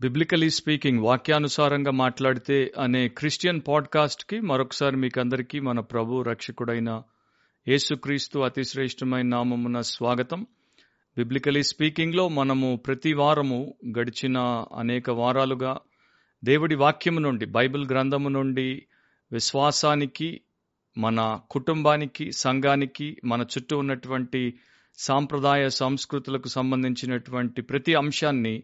[0.00, 7.02] Biblically speaking వాక్యానుసారంగా మాట్లాడితే అనే క్రిస్టియన్ పాడ్కాస్ట్కి మరొకసారి మీకు అందరికీ మన ప్రభు రక్షకుడైన
[7.68, 10.46] యేసుక్రీస్తు అతి శ్రేష్టమైన నామమున స్వాగతం.
[11.18, 15.78] బిబ్లికలీ స్పీకింగ్లో మనము ప్రతి వారము గడిచిన అనేక వారాలుగా
[16.44, 18.86] దేవుడి వాక్యము నుండి బైబిల్ గ్రంథము నుండి
[19.32, 20.40] విశ్వాసానికి
[20.98, 24.58] మన కుటుంబానికి సంఘానికి మన చుట్టూ ఉన్నటువంటి
[24.98, 28.62] సాంప్రదాయ సంస్కృతులకు సంబంధించినటువంటి ప్రతి అంశాన్ని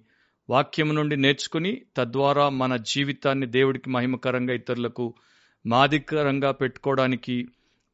[0.50, 5.14] వాక్యం నుండి నేర్చుకుని తద్వారా మన జీవితాన్ని దేవుడికి మహిమకరంగా ఇతరులకు
[5.66, 7.48] మాదికరంగా పెట్టుకోవడానికి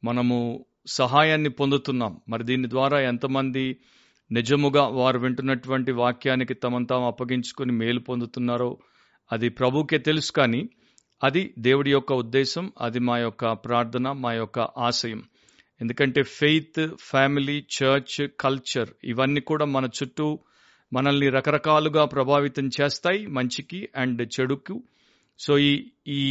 [0.05, 2.20] మనము సహాయాన్ని పొందుతున్నాం.
[2.28, 3.77] మరి దీని ద్వారా ఎంతమంది
[4.33, 8.78] నిజముగా వారు వింటున్నటువంటి వాక్యానికి తమను తాము అప్పగించుకుని మేలు పొందుతున్నారో
[9.33, 10.69] అది ప్రభుకే తెలుసు కానీ
[11.25, 15.23] అది దేవుడి యొక్క ఉద్దేశం అది మా యొక్క ప్రార్థన మా యొక్క ఆశయం.
[15.80, 20.39] ఎందుకంటే ఫెయిత్ ఫ్యామిలీ చర్చ్ కల్చర్ ఇవన్నీ కూడా మన చుట్టూ
[20.93, 24.83] మనల్ని రకరకాలుగా ప్రభావితం చేస్తాయి మంచికి అండ్ చెడుకు.
[25.39, 26.23] సో ఈ ఈ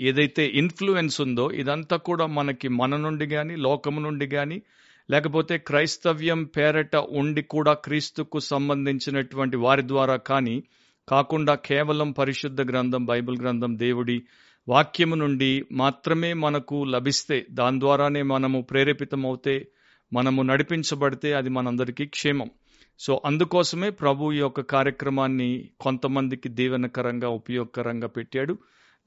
[0.00, 4.62] ఏదైతే ఇన్ఫ్లుయెన్స్ ఉందో ఇదంతా కూడా మనకి మన నుండి కానీ లోకము నుండి కానీ
[5.10, 10.62] లేకపోతే క్రైస్తవ్యం పేరట ఉండి కూడా క్రీస్తుకు సంబంధించినటువంటి వారి ద్వారా కానీ
[11.08, 14.22] కాకుండా కేవలం పరిశుద్ధ గ్రంథం బైబిల్ గ్రంథం దేవుడి
[14.68, 19.68] వాక్యము నుండి మాత్రమే మనకు లభిస్తే దాని ద్వారానే మనము ప్రేరేపితమవుతే
[20.12, 22.50] మనము నడిపించబడితే అది మనందరికీ క్షేమం.
[22.98, 28.58] సో అందుకోసమే ప్రభు ఈ యొక్క కార్యక్రమాన్ని కొంతమందికి దీవెనకరంగా ఉపయోగకరంగా పెట్టాడు.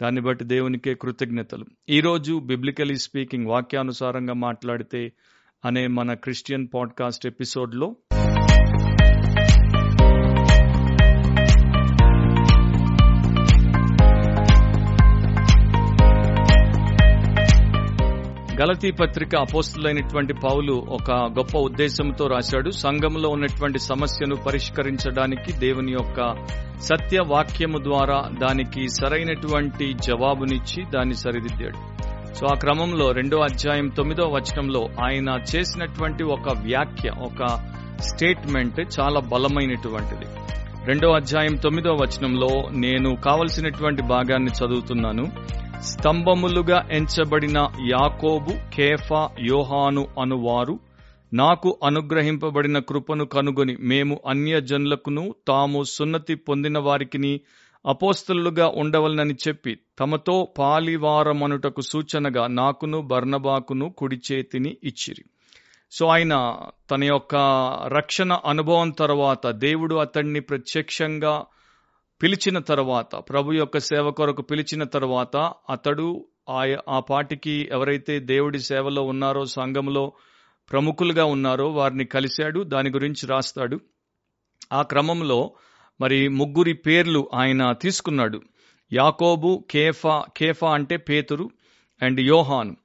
[0.02, 1.66] దాన్ని బట్టి దేవునికే కృతజ్ఞతలు.
[1.90, 5.14] ఈరోజు బిబ్లికలీ స్పీకింగ్ వాక్యానుసారంగా మాట్లాడితే
[5.66, 7.96] అనే మన క్రిస్టియన్ పాడ్కాస్ట్ ఎపిసోడ్లో
[18.62, 22.70] గలతీ పత్రిక అపోస్తులైనటువంటి పౌలు ఒక గొప్ప ఉద్దేశంతో రాశాడు.
[22.70, 26.36] సంఘంలో ఉన్నటువంటి సమస్యను పరిష్కరించడానికి దేవుని యొక్క
[26.80, 31.80] సత్య వాక్యము ద్వారా దానికి సరైనటువంటి జవాబునిచ్చి దాన్ని సరిదిద్దాడు.
[32.34, 37.46] సో ఆ క్రమంలో రెండో అధ్యాయం తొమ్మిదో వచనంలో ఆయన చేసినటువంటి ఒక వ్యాఖ్య ఒక
[38.00, 40.26] స్టేట్మెంట్ చాలా బలమైనటువంటిది.
[40.86, 45.28] రెండో అధ్యాయం తొమ్మిదో వచనంలో నేను కావలసినటువంటి భాగాన్ని చదువుతున్నాను.
[45.82, 47.58] స్తంభములుగా ఎంచబడిన
[47.92, 50.80] యాకోబు కేఫా యోహాను అనువారు
[51.34, 57.42] నాకు అనుగ్రహింపబడిన కృపను కనుగొని మేము అన్యజనులకును తాము సున్నతి పొందిన వారికిని
[57.86, 65.24] అపోస్తలుగా ఉండవలనని చెప్పి తమతో పాలివారమనుటకు సూచనగా నాకును బర్ణబాకును కుడి చేతిని ఇచ్చిరి.
[65.92, 66.56] సో ఆయన
[66.92, 67.36] తన యొక్క
[67.88, 71.46] రక్షణ అనుభవం తర్వాత దేవుడు అతన్ని ప్రత్యక్షంగా
[72.24, 75.38] పిలిచిన తర్వాత ప్రభు యొక్క సేవ కొరకు పిలిచిన తర్వాత
[75.70, 76.28] అతడు
[76.90, 80.14] ఆ పాటికి ఎవరైతే దేవుడి సేవలో ఉన్నారో సంఘంలో
[80.72, 83.80] ప్రముఖులుగా ఉన్నారో వారిని కలిశాడు దాని గురించి రాస్తాడు.
[84.74, 85.54] ఆ క్రమంలో
[86.02, 88.42] మరి ముగ్గురి పేర్లు ఆయన తీసుకున్నాడు.
[88.94, 91.50] యాకోబు కేఫా కేఫా అంటే పేతురు
[92.02, 92.76] అండ్ యోహాన్.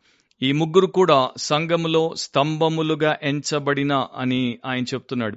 [0.42, 5.36] ఈ ముగ్గురు కూడా సంఘములో స్తంభములుగా ఎంచబడిన అని ఆయన చెప్తున్నాడు.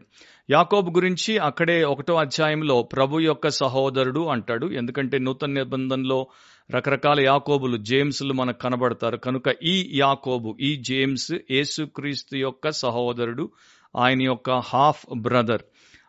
[0.52, 4.66] యాకోబు గురించి అక్కడే ఒకటో అధ్యాయంలో ప్రభు యొక్క సహోదరుడు అంటాడు.
[4.66, 6.28] ఎందుకంటే నూతన నిబంధనలో
[6.76, 9.18] రకరకాల యాకోబులు జేమ్స్లు మనకు కనబడతారు.
[9.18, 13.50] కనుక ఈ యాకోబు ఈ జేమ్స్ యేసుక్రీస్తు యొక్క సహోదరుడు
[13.96, 15.62] ఆయన యొక్క హాఫ్ బ్రదర్.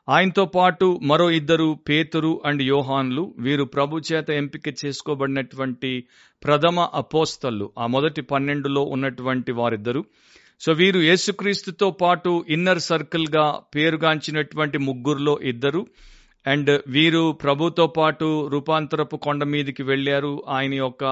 [0.08, 6.04] ఆయనతో పాటు మరో ఇద్దరు పేతురు అండ్ యోహాన్లు వీరు ప్రభు చేత ఎంపిక చేసుకోబడినటువంటి
[6.44, 7.70] ప్రథమ అపోస్తలు.
[7.78, 10.04] ఆ మొదటి పన్నెండులో ఉన్నటువంటి వారిద్దరు.
[10.60, 15.86] సో వీరు యేసుక్రీస్తుతో పాటు ఇన్నర్ సర్కిల్గా పేరుగాంచినటువంటి ముగ్గురులో ఇద్దరు.
[16.46, 20.42] అండ్ వీరు ప్రభుతో పాటు రూపాంతరపు కొండ మీదికి వెళ్ళారు.
[20.48, 21.04] ఆయన యొక్క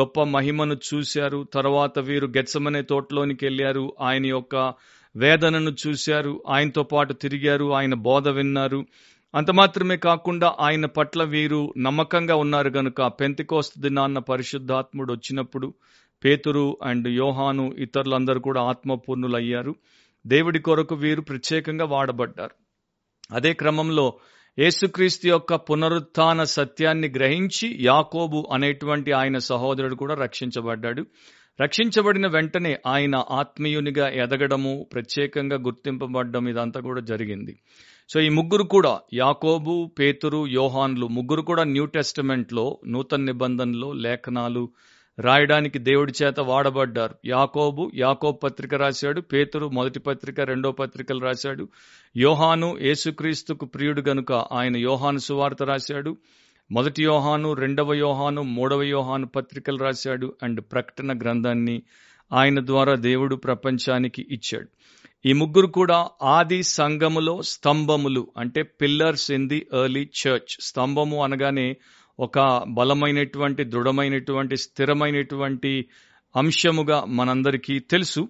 [0.00, 1.46] గొప్ప మహిమను చూశారు.
[1.54, 3.92] తర్వాత వీరు గెచ్చమనే తోటలోనికి వెళ్ళారు.
[4.00, 4.74] ఆయన యొక్క
[5.16, 8.86] వేదనను చూశారు ఆయనతో పాటు తిరిగారు ఆయన బోధ విన్నారు.
[9.34, 15.74] అంత మాత్రమే కాకుండా ఆయన పట్ల వీరు నమ్మకంగా ఉన్నారు గనుక పెంతికోస్త దినాన్న పరిశుద్ధాత్ముడు వచ్చినప్పుడు
[16.24, 19.74] పేతురు అండ్ యోహాను ఇతరులందరూ కూడా ఆత్మపూర్ణులయ్యారు.
[20.26, 22.50] దేవుడి కొరకు వీరు ప్రత్యేకంగా వాడబడ్డారు.
[23.34, 24.18] అదే క్రమంలో
[24.58, 31.06] యేసుక్రీస్తు యొక్క పునరుత్థాన సత్యాన్ని గ్రహించి యాకోబు అనేటువంటి ఆయన సహోదరుడు కూడా రక్షించబడ్డాడు.
[31.60, 37.58] రక్షించబడిన వెంటనే ఆయన ఆత్మీయునిగా ఎదగడము ప్రత్యేకంగా గుర్తింపబడడం ఇదంతా కూడా జరిగింది.
[38.08, 44.70] సో ఈ ముగ్గురు కూడా యాకోబు పేతురు యోహాన్లు ముగ్గురు కూడా న్యూ టెస్టిమెంట్లో నూతన నిబంధనలు లేఖనాలు
[45.18, 47.14] రాయడానికి దేవుడి చేత వాడబడ్డారు.
[47.26, 51.68] యాకోబు యాకోబ్ పత్రిక రాశాడు పేతురు మొదటి పత్రిక రెండో పత్రికలు రాశాడు.
[52.16, 56.16] యోహాను యేసుక్రీస్తుకు ప్రియుడు గనుక ఆయన యోహాను సువార్త రాశాడు.
[56.70, 61.82] మొదటి యోహాను రెండవ యోహాను మూడవ యోహాను పత్రికలు రాశాడు అండ్ ప్రకటన గ్రంథాన్ని
[62.32, 64.68] ఆయన ద్వారా దేవుడు ప్రపంచానికి ఇచ్చాడు.
[65.26, 70.56] ఈ ముగ్గురు కూడా ఆది సంఘములో స్తంభములు అంటే pillars in the early church.
[70.60, 71.76] స్తంభము అనగానే
[72.20, 75.86] ఒక బలమైనటువంటి దృఢమైనటువంటి స్థిరమైనటువంటి
[76.36, 78.28] అంశముగా మనందరికీ తెలుసు.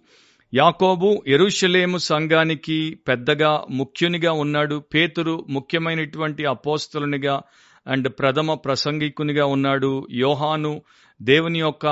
[0.55, 4.83] యాకోబు ఎరుషలేము సంఘానికి పెద్దగా ముఖ్యునిగా ఉన్నాడు.
[4.95, 7.43] పేతురు ముఖ్యమైనటువంటి అపోస్తులునిగా
[7.87, 10.83] అండ్ ప్రథమ ప్రసంగికునిగా ఉన్నాడు యోహాను.
[11.23, 11.87] దేవుని యొక్క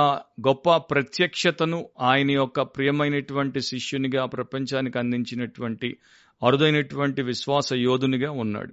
[0.46, 5.96] గొప్ప ప్రత్యక్షతను ఆయన యొక్క ప్రియమైనటువంటి శిష్యునిగా ప్రపంచానికి అందించినటువంటి
[6.42, 8.72] అరుదైనటువంటి విశ్వాస యోధునిగా ఉన్నాడు.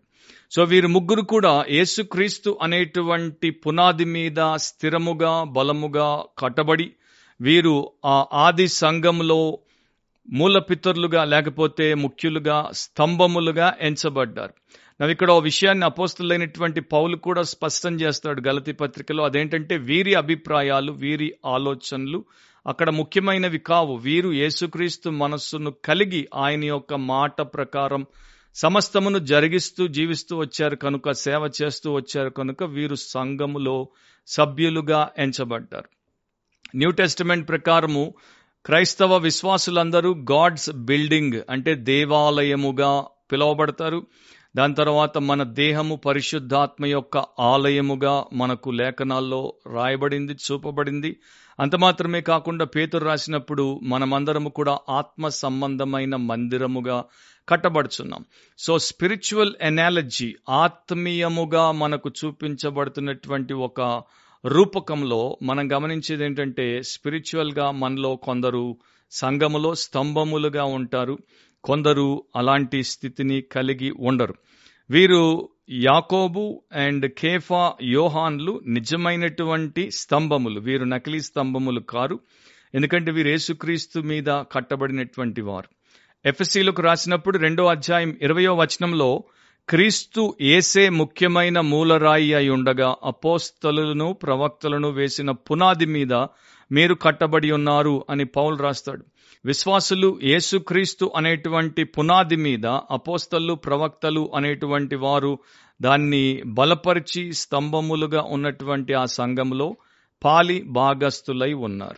[0.51, 6.91] సో వీరు ముగ్గురు కూడా యేసుక్రీస్తు అనేటువంటి పునాది మీద స్థిరముగా బలముగా కట్టబడి
[7.41, 9.59] వీరు ఆ ఆది సంఘంలో
[10.29, 14.60] మూలపితరులుగా లేకపోతే ముఖ్యులుగా స్తంభములుగా ఎంచబడ్డారు.
[15.01, 19.23] నవ్వు ఇక్కడ ఓ విషయాన్ని అపోస్తులైనటువంటి పౌలు కూడా స్పష్టం చేస్తాడు గలతి పత్రికలో.
[19.23, 22.25] అదేంటంటే వీరి అభిప్రాయాలు వీరి ఆలోచనలు
[22.67, 23.95] అక్కడ ముఖ్యమైనవి కావు.
[23.95, 28.05] వీరు యేసుక్రీస్తు మనస్సును కలిగి ఆయన యొక్క మాట ప్రకారం
[28.55, 33.89] సమస్తమును జరిగిస్తూ జీవిస్తూ వచ్చారు కనుక సేవ చేస్తూ వచ్చారు కనుక వీరు సంఘములో
[34.27, 35.89] సభ్యులుగా ఎంచబడ్డారు.
[36.75, 38.13] న్యూ టెస్టిమెంట్ ప్రకారము
[38.65, 44.07] క్రైస్తవ విశ్వాసులందరూ గాడ్స్ బిల్డింగ్ అంటే దేవాలయముగా పిలువబడతారు.
[44.55, 51.19] దాని తర్వాత మన దేహము పరిశుద్ధాత్మ యొక్క ఆలయముగా మనకు లేఖనాల్లో రాయబడింది చూపబడింది.
[51.59, 57.03] అంత మాత్రమే కాకుండా పేతురు రాసినప్పుడు మనమందరము కూడా ఆత్మ సంబంధమైన మందిరముగా
[57.49, 58.25] కట్టబడుచున్నాం.
[58.57, 64.01] సో స్పిరిచువల్ ఎనాలజీ ఆత్మీయముగా మనకు చూపించబడుతున్నటువంటి ఒక
[64.45, 68.77] రూపకంలో మనం గమనించేది ఏంటంటే స్పిరిచువల్గా మనలో కొందరు
[69.11, 71.17] సంఘములో స్తంభములుగా ఉంటారు.
[71.63, 74.35] కొందరు అలాంటి స్థితిని కలిగి ఉండరు.
[74.89, 80.59] వీరు యాకోబు అండ్ కేఫా యోహాన్లు నిజమైనటువంటి స్తంభములు.
[80.59, 82.19] వీరు నకిలీ స్తంభములు కారు.
[82.75, 85.69] ఎందుకంటే వీరు యేసుక్రీస్తు మీద కట్టబడినటువంటి వారు.
[86.25, 89.23] ఎఫ్ఎస్సీలకు రాసినప్పుడు రెండో అధ్యాయం ఇరవయో వచనంలో
[89.69, 96.13] క్రీస్తు ఏసే ముఖ్యమైన మూలరాయి అయి ఉండగా అపోస్తలను ప్రవక్తలను వేసిన పునాది మీద
[96.71, 99.05] మీరు కట్టబడి ఉన్నారు అని పౌలు రాస్తాడు.
[99.45, 105.39] విశ్వాసులు యేసుక్రీస్తు అనేటువంటి పునాది మీద అపోస్తలు ప్రవక్తలు అనేటువంటి వారు
[105.81, 109.75] దాన్ని బలపరిచి స్తంభములుగా ఉన్నటువంటి ఆ సంఘంలో
[110.23, 111.97] పాలి భాగస్థులై ఉన్నారు.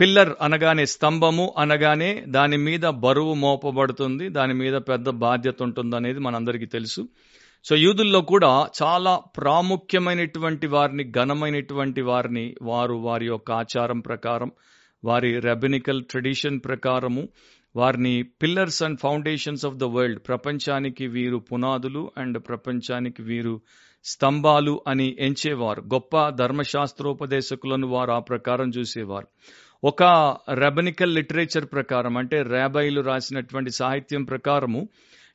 [0.00, 6.66] పిల్లర్ అనగానే స్తంభము అనగానే దాని మీద బరువు మోపబడుతుంది దాని మీద పెద్ద బాధ్యత ఉంటుంది అనేది మనందరికీ
[6.66, 7.08] తెలుసు.
[7.64, 14.52] సో యూదుల్లో కూడా చాలా ప్రాముఖ్యమైనటువంటి వారిని ఘనమైనటువంటి వారిని వారు వారి యొక్క ఆచారం ప్రకారం
[15.04, 17.28] వారి రెబెనికల్ ట్రెడిషన్ ప్రకారము
[17.76, 23.60] వారిని pillars and foundations of the world ప్రపంచానికి వీరు పునాదులు అండ్ ప్రపంచానికి వీరు
[24.04, 25.80] స్తంభాలు అని ఎంచేవారు.
[25.80, 29.28] గొప్ప ధర్మశాస్త్రోపదేశకులను వారు ఆ ప్రకారం చూసేవారు.
[29.84, 30.02] ఒక
[30.54, 34.88] రెబనికల్ లిటరేచర్ ప్రకారం అంటే రేబైలు రాసినటువంటి సాహిత్యం ప్రకారము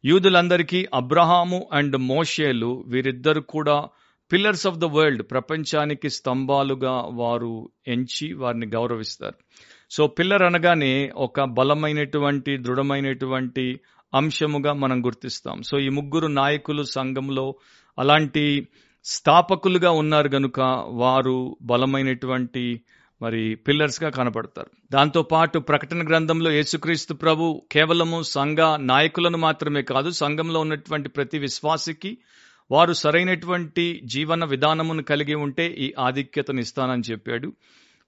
[0.05, 3.87] యూదులందరికీ అబ్రహాము అండ్ మోషేలు వీరిద్దరు కూడా
[4.31, 9.35] పిల్లర్స్ ఆఫ్ ద వరల్డ్ ప్రపంచానికి స్తంభాలుగా వారు ఎంచి వారిని గౌరవిస్తారు.
[9.91, 13.79] సో పిల్లర్ అనగానే ఒక బలమైనటువంటి దృఢమైనటువంటి
[14.15, 15.61] అంశముగా మనం గుర్తిస్తాం.
[15.61, 17.55] సో ఈ ముగ్గురు నాయకులు సంఘంలో
[17.99, 18.67] అలాంటి
[19.05, 20.59] స్థాపకులుగా ఉన్నారు గనుక
[20.89, 22.81] వారు బలమైనటువంటి
[23.21, 24.69] మరి పిల్లర్స్గా కనపడతారు.
[24.91, 32.17] దాంతో పాటు ప్రకటన గ్రంథంలో యేసుక్రీస్తు ప్రభు కేవలము సంఘ నాయకులను మాత్రమే కాదు సంఘంలో ఉన్నటువంటి ప్రతి విశ్వాసికి
[32.71, 37.53] వారు సరైనటువంటి జీవన విధానమును కలిగి ఉంటే ఈ ఆధిక్యతను ఇస్తానని చెప్పాడు.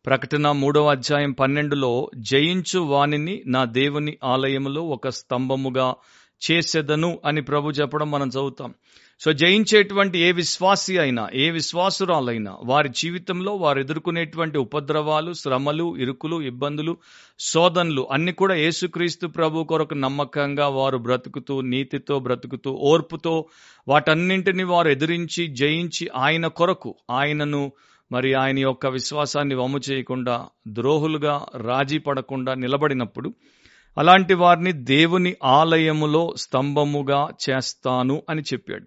[0.05, 5.95] ప్రకటన మూడవ అధ్యాయం పన్నెండులో జయించు వాణిని నా దేవుని ఆలయములో ఒక స్తంభముగా
[6.41, 8.73] చేసేదను అని ప్రభు చెప్పడం మనం చదువుతాం.
[9.21, 16.93] సో జయించేటువంటి ఏ విశ్వాసి అయినా ఏ విశ్వాసురాలైనా వారి జీవితంలో వారు ఎదుర్కొనేటువంటి ఉపద్రవాలు శ్రమలు ఇరుకులు ఇబ్బందులు
[17.39, 23.35] శోధనలు అన్ని కూడా యేసుక్రీస్తు ప్రభు కొరకు నమ్మకంగా వారు బ్రతుకుతూ నీతితో బ్రతుకుతూ ఓర్పుతో
[23.87, 27.63] వాటన్నింటిని వారు ఎదిరించి జయించి ఆయన కొరకు ఆయనను
[28.11, 30.37] మరి ఆయన యొక్క విశ్వాసాన్ని వమ్ము చేయకుండా
[30.71, 31.35] ద్రోహులుగా
[31.65, 33.29] రాజీ పడకుండా నిలబడినప్పుడు
[33.97, 38.85] అలాంటి వారిని దేవుని ఆలయములో స్తంభముగా చేస్తాను అని చెప్పాడు.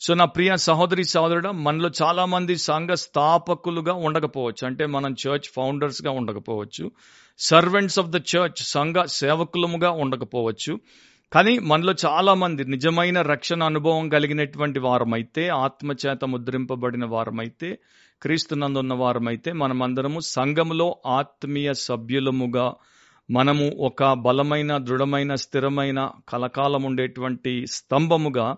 [0.00, 4.66] సో నా ప్రియ సహోదరి సహోదరుడు మనలో చాలామంది సంఘ స్థాపకులుగా ఉండకపోవచ్చు.
[4.66, 6.90] అంటే మనం చర్చ్ ఫౌండర్స్గా ఉండకపోవచ్చు.
[7.38, 10.80] సర్వెంట్స్ ఆఫ్ ద చర్చ్ సంఘ సేవకులముగా ఉండకపోవచ్చు.
[11.32, 17.78] కానీ మనలో చాలామంది నిజమైన రక్షణ అనుభవం కలిగినటువంటి వారమైతే ఆత్మచేత ముద్రింపబడిన వారమైతే
[18.22, 22.74] క్రీస్తునందున్న వారమైతే మనమందరము సంఘములో ఆత్మీయ సభ్యులముగా
[23.30, 28.56] మనము ఒక బలమైన దృఢమైన స్థిరమైన కలకాలం ఉండేటువంటి స్తంభముగా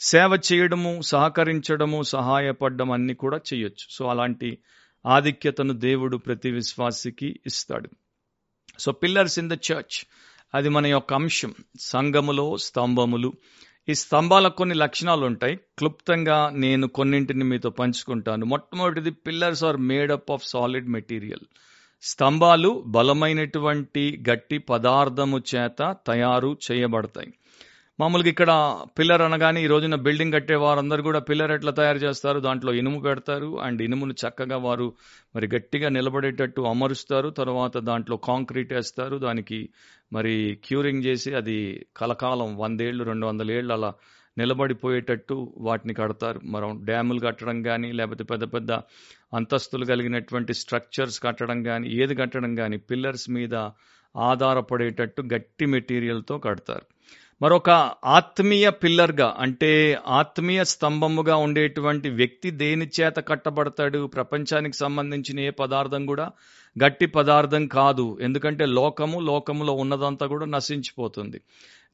[0.00, 3.86] సేవ చేయడము సహకరించడము సహాయపడడం అన్ని కూడా చేయొచ్చు.
[3.90, 4.58] సో అలాంటి
[5.06, 7.90] ఆధిక్యతను దేవుడు ప్రతి విశ్వాసికి ఇస్తాడు.
[8.78, 10.06] So pillars in the church
[10.54, 11.54] అది మన యొక్క అంశం.
[11.80, 13.32] సంఘములో స్తంభములు.
[13.88, 18.46] ఈ స్తంభాలకు కొన్ని లక్షణాలు ఉంటాయి క్లుప్తంగా నేను కొన్నింటిని మీతో పంచుకుంటాను.
[18.46, 21.46] మొట్టమొదటిది pillars are made up of solid material.
[22.08, 27.32] స్తంభాలు బలమైనటువంటి గట్టి పదార్థము చేత తయారు చేయబడతాయి.
[28.00, 32.40] మామూలుగా ఇక్కడ పిల్లర్ అనగానే ఈ రోజున బిల్డింగ్ కట్టే వారందరూ కూడా పిల్లర్ ఎట్లా తయారు చేస్తారు?
[32.40, 33.60] దాంట్లో ఇనుము పెడతారు.
[33.60, 34.94] అండ్ ఇనుమును చక్కగా వారు
[35.36, 37.28] మరి గట్టిగా నిలబడేటట్టు అమరుస్తారు.
[37.28, 39.16] తర్వాత దాంట్లో కాంక్రీట్ వేస్తారు.
[39.16, 39.68] దానికి
[40.12, 43.94] మరి క్యూరింగ్ చేసి అది కలకాలం వందేళ్ళు రెండు వందల ఏళ్ళు అలా
[44.38, 46.40] నిలబడిపోయేటట్టు వాటిని కడతారు.
[46.44, 48.72] మనం డ్యాములు కట్టడం కానీ లేకపోతే పెద్ద పెద్ద
[49.34, 53.54] అంతస్తులు కలిగినటువంటి స్ట్రక్చర్స్ కట్టడం కానీ ఏది కట్టడం కానీ పిల్లర్స్ మీద
[54.16, 56.82] ఆధారపడేటట్టు గట్టి మెటీరియల్తో కడతారు.
[57.42, 57.70] మరొక
[58.04, 64.06] ఆత్మీయ పిల్లర్గా అంటే ఆత్మీయ స్తంభముగా ఉండేటువంటి వ్యక్తి దేని చేత కట్టబడతాడు?
[64.06, 66.30] ప్రపంచానికి సంబంధించిన ఏ పదార్థం కూడా
[66.84, 68.18] గట్టి పదార్థం కాదు.
[68.22, 71.40] ఎందుకంటే లోకము లోకములో ఉన్నదంతా కూడా నశించిపోతుంది.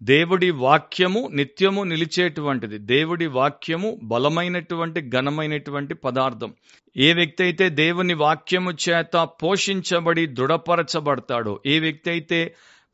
[0.03, 2.79] దేవుడి వాక్యము నిత్యము నిలిచేటువంటిది.
[2.79, 6.51] దేవుడి వాక్యము బలమైనటువంటి ఘనమైనటువంటి పదార్థం.
[6.97, 12.41] ఏ వ్యక్తి అయితే దేవుని వాక్యము చేత పోషించబడి దృఢపరచబడతాడో ఏ వ్యక్తి అయితే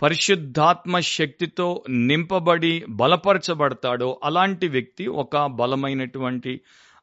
[0.02, 1.68] పరిశుద్ధాత్మ శక్తితో
[2.08, 6.52] నింపబడి బలపరచబడతాడో అలాంటి వ్యక్తి ఒక బలమైనటువంటి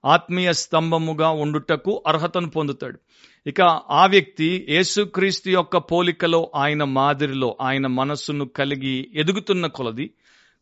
[0.05, 2.99] ఆత్మీయ స్తంభముగా ఉండుటకు అర్హతను పొందుతాడు.
[3.47, 10.11] ఇక ఆ వ్యక్తి యేసుక్రీస్తు యొక్క పోలికలో ఆయన మాదిరిలో ఆయన మనస్సును కలిగి ఎదుగుతున్న కొలది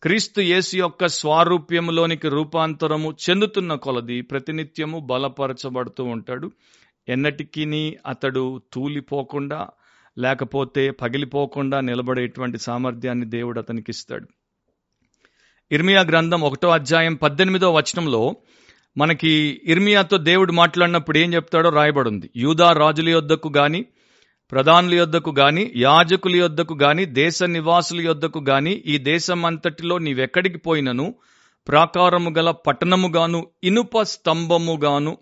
[0.03, 6.51] క్రీస్తు యేసు యొక్క స్వారూప్యములోనికి రూపాంతరము చెందుతున్న కొలది ప్రతినిత్యము బలపరచబడుతూ ఉంటాడు.
[7.09, 9.67] ఎన్నటికీ అతడు తూలిపోకుండా
[10.17, 14.27] లేకపోతే పగిలిపోకుండా నిలబడేటువంటి సామర్థ్యాన్ని దేవుడు అతనికి ఇస్తాడు
[15.71, 18.35] ఇర్మియా గ్రంథం ఒకటో అధ్యాయం పద్దెనిమిదో వచనంలో
[18.97, 22.29] మనకి ఇర్మియాతో దేవుడు మాట్లాడినప్పుడు ఏం చెప్తాడో రాయబడింది.
[22.35, 23.85] యూదా రాజుల యొద్దకు గాని
[24.51, 31.13] ప్రధానుల యొద్దకు గాని యాజకుల యొద్దకు గాని దేశ నివాసుల యొద్దకు గాని ఈ దేశమంతటిలో నీవెక్కడికి పోయినను?
[31.67, 35.17] ప్రాకారము గల పట్టణముగాను ఇనుప స్తంభముగాను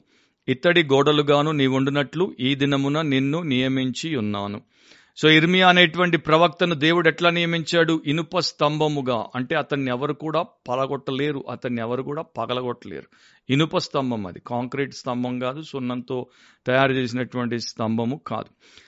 [0.47, 4.61] ఇత్తడి గోడలుగాను నీవుండునట్లు ఈ దినమున నిన్ను నియమించి ఉన్నాను.
[5.21, 8.01] సో ఇర్మియా అనేటువంటి ప్రవక్తను దేవుడు ఎట్లా నియమించాడు?
[8.05, 9.25] ఇనుప స్తంభముగా.
[9.35, 11.43] అంటే అతన్ని ఎవరు కూడా పలగొట్టలేరు.
[11.49, 13.03] అతన్ని ఎవరు కూడా పగలగొట్టలేరు.
[13.49, 14.39] ఇనుప స్తంభం అది.
[14.47, 15.61] కాంక్రీట్ స్తంభం కాదు.
[15.61, 16.27] సున్నంతో
[16.67, 18.45] తయారు చేసినటువంటి స్తంభము కాదు.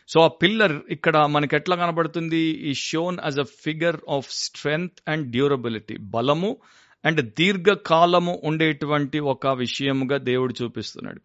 [0.09, 2.37] సో ఆ పిల్లర్ ఇక్కడ మనకి ఎట్లా కనబడుతుంది?
[2.37, 6.57] ఈ shown as a figure of strength and durability బలము
[7.05, 11.21] అండ్ దీర్ఘకాలము ఉండేటువంటి ఒక విషయముగా దేవుడు చూపిస్తున్నాడు.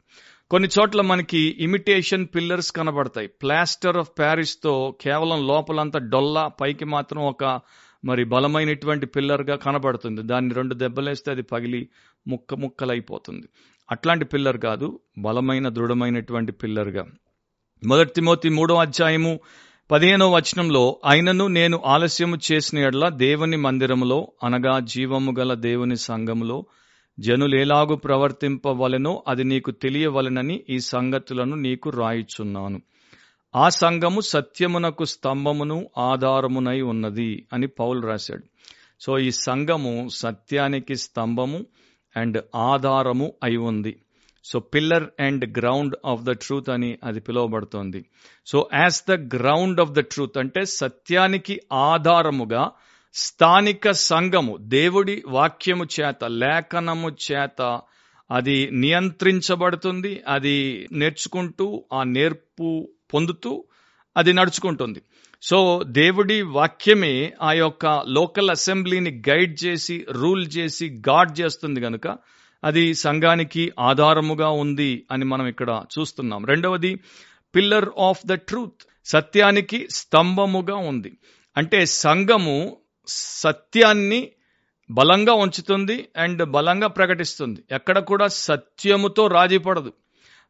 [0.50, 3.28] కొన్ని చోట్ల మనకి ఇమిటేషన్ పిల్లర్స్ కనబడతాయి.
[3.28, 7.44] ప్లాస్టర్ ఆఫ్ ప్యారిస్తో కేవలం లోపలంతా డొల్లా పైకి మాత్రం ఒక
[8.04, 10.22] మరి బలమైనటువంటి పిల్లర్గా కనబడుతుంది.
[10.22, 11.88] దాన్ని రెండు దెబ్బలేస్తే అది పగిలి
[12.26, 13.46] ముక్క ముక్కలైపోతుంది.
[13.90, 17.04] అట్లాంటి పిల్లర్ కాదు బలమైన దృఢమైనటువంటి పిల్లర్గా
[17.82, 19.40] మొదటి తిమోతి మూడో అధ్యాయము
[19.90, 26.58] పదిహేనో వచనంలో ఆయనను నేను ఆలస్యము చేసిన ఎడ్ల దేవుని మందిరములో అనగా జీవము గల దేవుని సంఘములో
[27.18, 32.82] జనులేలాగు ప్రవర్తింపవలెనో అది నీకు తెలియవలెనని ఈ సంగతులను నీకు రాయిచున్నాను.
[33.56, 38.42] ఆ సంఘము సత్యమునకు స్తంభమును ఆధారమునై ఉన్నది అని పౌలు రాశాడు.
[39.00, 41.66] సో ఈ సంఘము సత్యానికి స్తంభము
[42.16, 43.96] అండ్ ఆధారము అయి ఉంది.
[44.44, 48.04] So pillar and ground of the truth అని అది పిలువబడుతోంది.
[48.46, 52.70] So as the ground of the truth అంటే సత్యానికి ఆధారముగా
[53.14, 57.80] స్థానిక సంఘము దేవుడి వాక్యము చేత లేఖనము చేత
[58.30, 63.64] అది నియంత్రించబడుతుంది అది నేర్చుకుంటూ ఆ నేర్పు పొందుతూ
[64.16, 65.02] అది నడుచుకుంటుంది.
[65.42, 72.16] సో దేవుడి వాక్యమే ఆ యొక్క లోకల్ అసెంబ్లీని గైడ్ చేసి రూల్ చేసి గాడ్ చేస్తుంది కనుక
[72.64, 76.44] అది సంఘానికి ఆధారముగా ఉంది అని మనం ఇక్కడ చూస్తున్నాం.
[76.44, 77.00] రెండవది
[77.54, 81.18] పిల్లర్ ఆఫ్ ద ట్రూత్ సత్యానికి స్తంభముగా ఉంది.
[81.56, 82.76] అంటే సంఘము
[83.08, 84.32] సత్యాన్ని
[84.90, 87.64] బలంగా ఉంచుతుంది అండ్ బలంగా ప్రకటిస్తుంది.
[87.70, 89.92] ఎక్కడ కూడా సత్యముతో రాజీపడదు.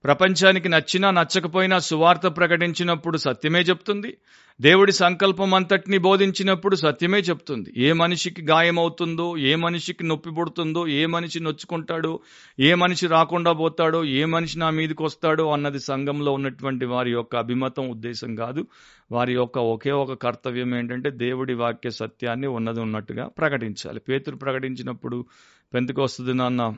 [0.05, 4.19] ప్రపంచానికి నచ్చినా నచ్చకపోయినా సువార్త ప్రకటించినప్పుడు సత్యమే చెప్తుంది.
[4.61, 7.73] దేవుడి సంకల్పం అంతటిని బోధించినప్పుడు సత్యమే చెప్తుంది.
[7.77, 12.21] ఏ మనిషికి గాయమవుతుందో ఏ మనిషికి నొప్పి పుడుతుందో ఏ మనిషి నొచ్చుకుంటాడో
[12.61, 17.89] ఏ మనిషి రాకుండా పోతాడో ఏ మనిషి నా మీదకి వస్తాడో అన్నది సంఘంలో ఉన్నటువంటి వారి యొక్క అభిమతం
[17.91, 18.67] ఉద్దేశం కాదు.
[19.13, 24.01] వారి యొక్క ఒకే ఒక కర్తవ్యం ఏంటంటే దేవుడి వాక్య సత్యాన్ని ఉన్నది ఉన్నట్టుగా ప్రకటించాలి.
[24.01, 25.27] పేతురు ప్రకటించినప్పుడు
[25.75, 26.75] పెంతుకొస్తుంది నాన్న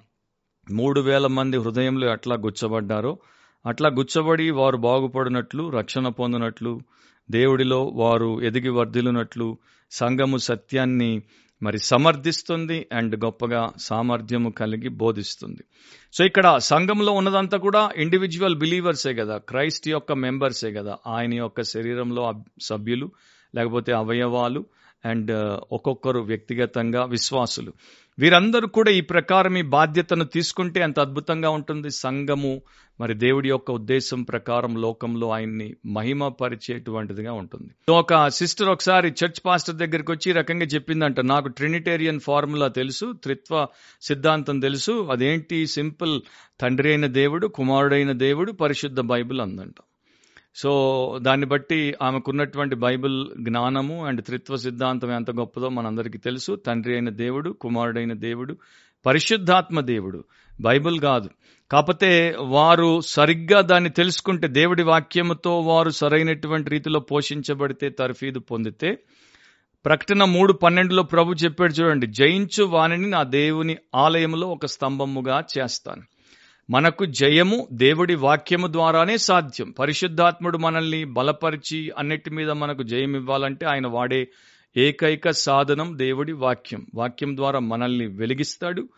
[0.70, 3.18] మూడు వేల మంది హృదయంలో అట్లా గుచ్చబడ్డారో
[3.66, 6.80] అట్లా గుచ్చబడి వారు బాగుపడినట్లు రక్షణ పొందినట్లు
[7.30, 9.48] దేవుడిలో వారు ఎదిగి వర్ధిలునట్లు
[9.92, 11.12] సంఘము సత్యాన్ని
[11.62, 15.62] మరి సమర్థిస్తుంది అండ్ గొప్పగా సామర్థ్యము కలిగి బోధిస్తుంది.
[16.14, 22.24] సో ఇక్కడ సంఘంలో ఉన్నదంతా కూడా ఇండివిజువల్ బిలీవర్సే కదా క్రైస్ట్ యొక్క మెంబర్సే కదా ఆయన యొక్క శరీరంలో
[22.60, 23.08] సభ్యులు
[23.54, 24.62] లేకపోతే అవయవాలు
[25.04, 27.70] అండ్ uh, ఒక్కొక్కరు వ్యక్తిగతంగా విశ్వాసులు.
[28.20, 31.90] వీరందరూ కూడా ఈ ప్రకారం ఈ బాధ్యతను తీసుకుంటే అంత అద్భుతంగా ఉంటుంది.
[31.90, 32.62] సంఘము
[33.00, 37.92] మరి దేవుడి యొక్క ఉద్దేశం ప్రకారం లోకంలో ఆయన్ని మహిమ పరిచేటువంటిదిగా ఉంటుంది.
[37.92, 41.20] ఒక సిస్టర్ ఒకసారి చర్చ్ పాస్టర్ దగ్గరికి వచ్చి ఈ రకంగా చెప్పిందంట.
[41.20, 43.66] నాకు ట్రినిటేరియన్ ఫార్ములా తెలుసు త్రిత్వ
[44.02, 45.08] సిద్ధాంతం తెలుసు.
[45.10, 45.66] అదేంటి?
[45.66, 46.22] సింపుల్
[46.60, 49.74] తండ్రి అయిన దేవుడు కుమారుడైన దేవుడు పరిశుద్ధ బైబిల్ అందంట.
[50.54, 56.56] సో దాన్ని బట్టి ఆమెకున్నటువంటి బైబిల్ జ్ఞానము అండ్ త్రిత్వ సిద్ధాంతం ఎంత గొప్పదో మనందరికీ తెలుసు.
[56.66, 58.56] తండ్రి అయిన దేవుడు కుమారుడైన దేవుడు
[59.06, 60.24] పరిశుద్ధాత్మ దేవుడు.
[60.60, 61.30] బైబిల్ కాదు.
[61.70, 68.98] కాకపోతే వారు సరిగ్గా దాన్ని తెలుసుకుంటే దేవుడి వాక్యముతో వారు సరైనటువంటి రీతిలో పోషించబడితే తర్ఫీదు పొందితే
[69.84, 76.02] ప్రకటన మూడు పన్నెండులో ప్రభు చెప్పాడు చూడండి జయించు వాణిని నా దేవుని ఆలయంలో ఒక స్తంభముగా చేస్తాను.
[76.70, 79.70] మనకు జయము దేవుడి వాక్యము ద్వారానే సాధ్యం.
[79.70, 84.28] పరిశుద్ధాత్ముడు మనల్ని బలపరిచి అన్నిటి మీద మనకు జయం ఇవ్వాలంటే ఆయన వాడే
[84.76, 86.86] ఏకైక సాధనం దేవుడి వాక్యం.
[86.94, 88.88] వాక్యం ద్వారా మనల్ని వెలిగిస్తాడు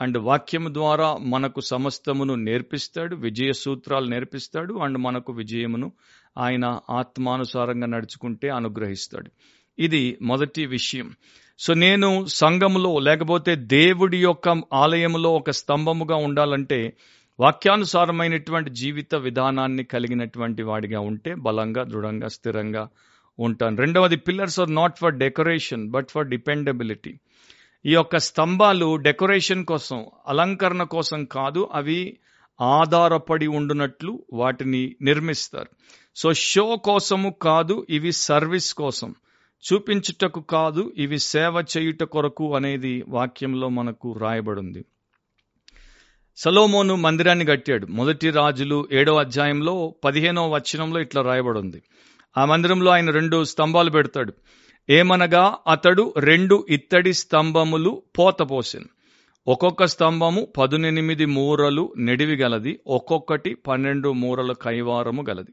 [0.00, 5.92] అండ్ వాక్యం ద్వారా మనకు సమస్తమును నేర్పిస్తాడు విజయ సూత్రాలు నేర్పిస్తాడు అండ్ మనకు విజయమును
[6.38, 9.30] ఆయన ఆత్మానుసారంగా నడుచుకుంటే అనుగ్రహిస్తాడు.
[9.78, 11.12] ఇది మొదటి విషయం.
[11.58, 16.92] సో నేను సంఘములో లేకపోతే దేవుడి యొక్క ఆలయములో ఒక స్తంభముగా ఉండాలంటే
[17.40, 22.88] వాక్యానుసారమైనటువంటి జీవిత విధానాన్ని కలిగినటువంటి వాడిగా ఉంటే బలంగా దృఢంగా స్థిరంగా
[23.38, 23.76] ఉంటాను.
[23.76, 27.14] రెండవది pillars are not for decoration but for dependability
[27.86, 32.18] ఈ యొక్క స్తంభాలు డెకరేషన్ కోసం అలంకరణ కోసం కాదు అవి
[32.60, 35.68] ఆధారపడి ఉండునట్లు వాటిని నిర్మిస్తారు.
[36.16, 39.14] సో షో కోసము కాదు ఇవి సర్వీస్ కోసం.
[39.64, 44.84] చూపించుటకు కాదు ఇవి సేవ చేయుట కొరకు అనేది వాక్యంలో మనకు రాయబడింది.
[46.36, 47.86] సలోమోను మందిరాన్ని కట్టాడు.
[47.86, 51.82] మొదటి రాజులు ఏడో అధ్యాయంలో పదిహేనో వచనంలో ఇట్లా రాయబడింది.
[52.38, 54.32] ఆ మందిరంలో ఆయన రెండు స్తంభాలు పెడతాడు.
[54.90, 58.84] ఏమనగా అతడు రెండు ఇత్తడి స్తంభములు పోతపోసాను
[59.46, 65.50] ఒక్కొక్క స్తంభము పదునెనిమిది మూరలు నెడివి గలది ఒక్కొక్కటి పన్నెండు మూరల కైవారము గలది.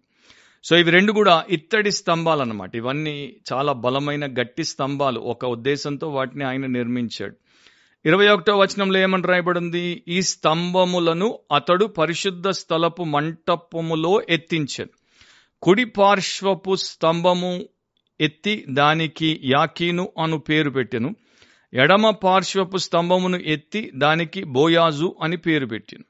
[0.64, 5.20] సో ఇవి రెండు కూడా ఇత్తడి స్తంభాలు అన్నమాట ఇవన్నీ చాలా బలమైన గట్టి స్తంభాలు.
[5.20, 7.36] ఒక ఉద్దేశంతో వాటిని ఆయన నిర్మించాడు.
[8.06, 10.04] ఇరవై ఒకటో వచనంలో ఏమని రాయబడింది?
[10.08, 14.90] ఈ స్తంభములను అతడు పరిశుద్ధ స్థలపు మంటపములో ఎత్తించాడు
[15.62, 17.66] కుడి పార్శ్వపు స్తంభము
[18.22, 21.16] ఎత్తి దానికి యాకీను అను పేరు పెట్టెను.
[21.74, 26.04] ఎడమ పార్శ్వపు స్తంభమును ఎత్తి దానికి బోయాజు అని పేరు పెట్టాను.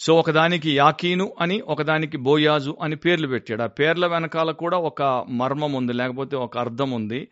[0.00, 3.62] సో ఒకదానికి యాకీను అని ఒకదానికి బోయాజు అని పేర్లు పెట్టాడు.
[3.62, 7.28] ఆ పేర్ల వెనకాల కూడా ఒక మర్మం ఉంది లేకపోతే ఒక అర్థం ఉంది.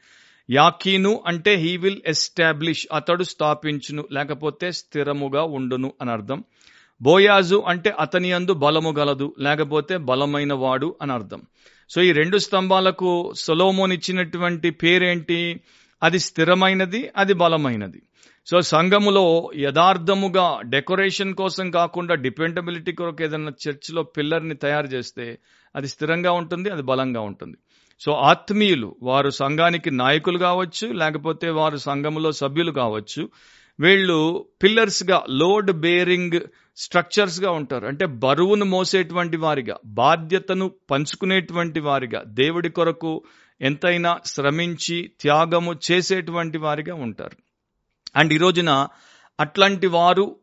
[0.51, 6.45] యాకీను అంటే హీ విల్ ఎస్టాబ్లిష్ అతడు స్థాపించును లేకపోతే స్థిరముగా ఉండును అని అర్థం.
[7.03, 11.43] బోయాజు అంటే అతని అందు బలము గలదు లేకపోతే బలమైన వాడు అని అర్థం.
[11.91, 15.61] సో ఈ రెండు స్తంభాలకు సొలోమోన్ ఇచ్చినటువంటి పేరేంటి?
[16.03, 18.03] అది స్థిరమైనది అది బలమైనది.
[18.51, 25.39] సో సంఘములో యథార్థముగా డెకరేషన్ కోసం కాకుండా డిపెండబిలిటీ కొరకు ఏదైనా చర్చిలో పిల్లర్ని తయారు చేస్తే
[25.77, 27.57] అది స్థిరంగా ఉంటుంది అది బలంగా ఉంటుంది.
[28.01, 33.29] సో ఆత్మీయులు వారు సంఘానికి నాయకులు కావచ్చు లేకపోతే వారు సంఘములో సభ్యులు కావచ్చు
[33.81, 36.41] వీళ్ళు పిల్లర్స్గా లోడ్ బేరింగ్
[36.77, 37.87] స్ట్రక్చర్స్గా ఉంటారు.
[37.87, 43.23] అంటే బరువును మోసేటువంటి వారిగా బాధ్యతను పంచుకునేటువంటి వారిగా దేవుడి కొరకు
[43.61, 47.37] ఎంతైనా శ్రమించి త్యాగము చేసేటువంటి వారిగా ఉంటారు.
[48.17, 48.89] అండ్ ఈ రోజున
[49.41, 50.37] అట్లాంటి వారు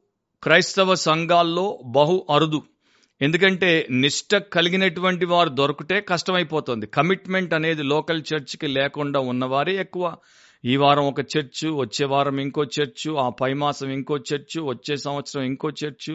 [0.44, 2.64] క్రైస్తవ సంఘాల్లో బహు అరుదు.
[3.22, 6.86] ఎందుకంటే నిష్ట కలిగినటువంటి వారు దొరికితే కష్టమైపోతుంది.
[6.88, 10.16] కమిట్మెంట్ అనేది లోకల్ చర్చ్కి లేకుండా ఉన్నవారే ఎక్కువ.
[10.66, 15.44] ఈ వారం ఒక చర్చు వచ్చే వారం ఇంకో చర్చు ఆ పై మాసం ఇంకో చర్చు వచ్చే సంవత్సరం
[15.44, 16.14] ఇంకో చర్చు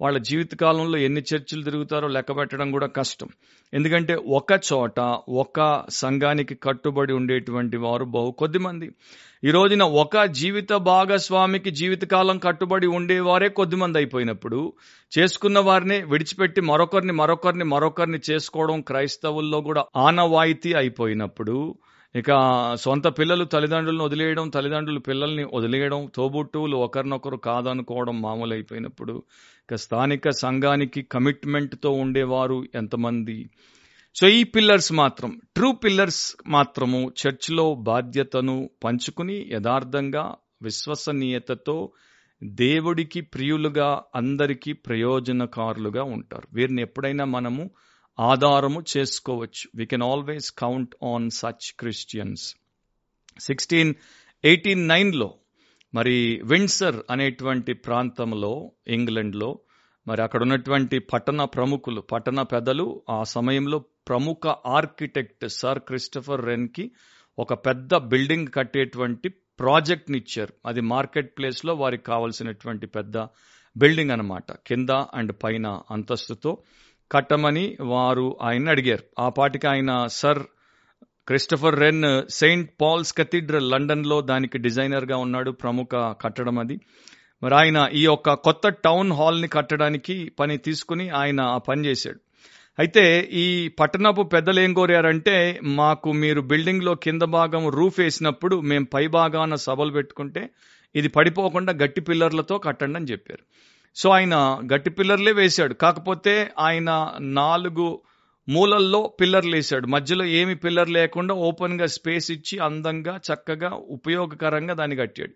[0.00, 3.28] వాళ్ళ జీవితకాలంలో ఎన్ని చర్చిలు తిరుగుతారో లెక్క పెట్టడం కూడా కష్టం.
[3.72, 5.00] ఎందుకంటే ఒక చోట
[5.42, 5.58] ఒక
[5.94, 8.86] సంఘానికి కట్టుబడి ఉండేటువంటి వారు బహు కొద్దిమంది
[9.44, 14.58] ఈ రోజున ఒక జీవిత భాగస్వామికి జీవితకాలం కట్టుబడి ఉండేవారే కొద్దిమంది అయిపోయినప్పుడు
[15.12, 21.56] చేసుకున్న వారిని విడిచిపెట్టి మరొకరిని మరొకరిని మరొకరిని చేసుకోవడం క్రైస్తవుల్లో కూడా ఆనవాయితీ అయిపోయినప్పుడు
[22.14, 22.30] ఇక
[22.76, 29.14] సొంత పిల్లలు తల్లిదండ్రులను వదిలేయడం తల్లిదండ్రులు పిల్లల్ని వదిలేయడం తోబుట్టువులు ఒకరినొకరు కాదనుకోవడం మామూలు అయిపోయినప్పుడు
[29.70, 33.50] ఇక స్థానిక సంఘానికి కమిట్మెంట్తో ఉండేవారు ఎంతమంది?
[34.14, 41.92] సో ఈ పిల్లర్స్ మాత్రం ట్రూ పిల్లర్స్ మాత్రము చర్చ్లో బాధ్యతను పంచుకుని యథార్థంగా విశ్వసనీయతతో
[42.44, 46.48] దేవుడికి ప్రియులుగా అందరికీ ప్రయోజనకారులుగా ఉంటారు.
[46.52, 47.70] వీరిని ఎప్పుడైనా మనము
[48.20, 49.70] ఆధారము చేసుకోవచ్చు.
[49.74, 52.54] We can always count on such Christians
[53.40, 53.94] sixteen
[54.44, 55.34] eighteen నైన్లో
[55.94, 59.58] మరి విండ్సర్ అనేటువంటి ప్రాంతంలో ఇంగ్లండ్లో
[60.08, 66.92] మరి అక్కడ ఉన్నటువంటి పట్టణ ప్రముఖులు పట్టణ పెద్దలు ఆ సమయంలో ప్రముఖ ఆర్కిటెక్ట్ సర్ క్రిస్టఫర్ రెన్కి
[67.38, 70.54] ఒక పెద్ద బిల్డింగ్ కట్టేటువంటి ప్రాజెక్ట్ని ఇచ్చారు.
[70.66, 73.18] అది మార్కెట్ ప్లేస్లో వారికి కావాల్సినటువంటి పెద్ద
[73.76, 76.58] బిల్డింగ్ అనమాట కింద అండ్ పైన అంతస్తుతో
[77.12, 79.02] కట్టమని వారు ఆయన అడిగారు.
[79.18, 80.42] ఆ పాటికి ఆయన sir
[81.26, 86.80] Christopher Wren Saint Paul's Cathedral లండన్లో దానికి డిజైనర్గా ఉన్నాడు ప్రముఖ కట్టడం అది.
[87.42, 92.20] మరి ఆయన ఈ యొక్క కొత్త టౌన్ హాల్ని కట్టడానికి పని తీసుకుని ఆయన ఆ పని చేశాడు.
[92.78, 99.06] అయితే ఈ పట్టణపు పెద్దలు ఏం కోరారంటే మాకు మీరు బిల్డింగ్లో కింద భాగం రూఫ్ వేసినప్పుడు మేము పై
[99.06, 100.50] భాగాన సభలు పెట్టుకుంటే
[100.94, 103.44] ఇది పడిపోకుండా గట్టి పిల్లర్లతో కట్టండి అని చెప్పారు.
[103.96, 105.74] సో ఆయన గట్టి పిల్లర్లే వేశాడు.
[105.74, 108.00] కాకపోతే ఆయన నాలుగు
[108.48, 115.34] మూలల్లో పిల్లర్లు వేసాడు మధ్యలో ఏమి పిల్లర్ లేకుండా ఓపెన్గా స్పేస్ ఇచ్చి అందంగా చక్కగా ఉపయోగకరంగా దాన్ని కట్టాడు.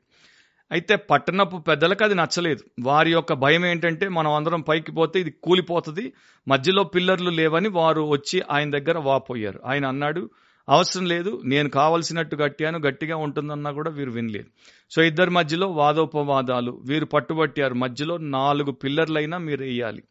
[0.73, 2.63] అయితే పట్టణపు పెద్దలకు అది నచ్చలేదు.
[2.83, 6.13] వారి యొక్క భయం ఏంటంటే మనం అందరం పైకి పోతే ఇది కూలిపోతుంది
[6.49, 9.61] మధ్యలో పిల్లర్లు లేవని వారు వచ్చి ఆయన దగ్గర వాపోయారు.
[9.67, 10.31] ఆయన అన్నాడు
[10.69, 14.49] అవసరం లేదు నేను కావలసినట్టు కట్టాను గట్టిగా ఉంటుందన్నా కూడా వీరు వినలేదు.
[14.91, 17.75] సో ఇద్దరి మధ్యలో వాదోపవాదాలు వీరు పట్టుబట్టారు.
[17.75, 20.03] మధ్యలో నాలుగు పిల్లర్లైనా మీరు వేయాలి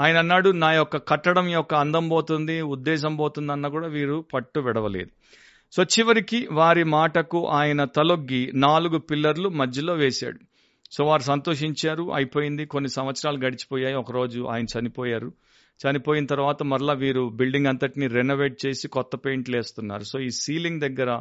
[0.00, 5.10] ఆయన అన్నాడు నా యొక్క కట్టడం యొక్క అందం పోతుంది ఉద్దేశం పోతుంది అన్న కూడా వీరు పట్టు విడవలేదు.
[5.72, 10.38] సో చివరికి వారి మాటకు ఆయన తలొగ్గి నాలుగు పిల్లర్లు మధ్యలో వేశాడు.
[10.92, 12.66] సో వారు సంతోషించారు అయిపోయింది.
[12.66, 15.32] కొన్ని సంవత్సరాలు గడిచిపోయాయి ఒకరోజు ఆయన చనిపోయారు.
[15.80, 20.02] చనిపోయిన తర్వాత మరలా వీరు బిల్డింగ్ అంతటిని రెనోవేట్ చేసి కొత్త పెయింట్లు వేస్తున్నారు.
[20.02, 21.20] సో ఈ సీలింగ్ దగ్గర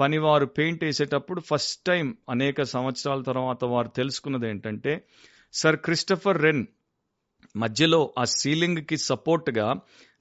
[0.00, 5.02] పనివారు పెయింట్ వేసేటప్పుడు ఫస్ట్ టైం అనేక సంవత్సరాల తర్వాత వారు తెలుసుకున్నది ఏంటంటే
[5.52, 6.66] సర్ క్రిస్టఫర్ రెన్
[7.56, 9.74] మధ్యలో ఆ సీలింగ్కి సపోర్ట్గా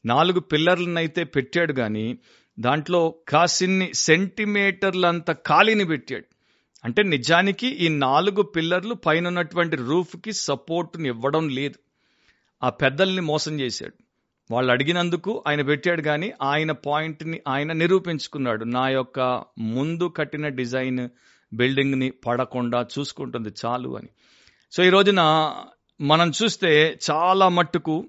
[0.06, 2.17] నాలుగు పిల్లర్లనైతే పెట్టాడు కానీ
[2.60, 6.26] దాంట్లో కాసిన్ని సెంటీమీటర్లంత ఖాళీని పెట్టాడు.
[6.86, 11.76] అంటే నిజానికి ఈ నాలుగు పిల్లర్లు పైన ఉన్నటువంటి రూఫ్కి సపోర్ట్ని ఇవ్వడం లేదు.
[12.63, 13.94] ఆ పెద్దల్ని మోసం చేశాడు.
[14.52, 18.63] వాళ్ళు అడిగినందుకు ఆయన పెట్టాడు కానీ ఆయన పాయింట్ని ఆయన నిరూపించుకున్నాడు.
[18.63, 21.10] నా యొక్క ముందు కట్టిన డిజైన్
[21.54, 24.10] బిల్డింగ్ని పడకుండా చూసుకుంటుంది చాలు అని.
[24.72, 25.54] సో ఈ రోజున
[26.02, 28.06] మనం చూస్తే చాలా మట్టుకు